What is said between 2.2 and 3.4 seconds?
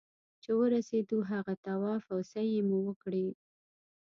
سعيې مو وکړې.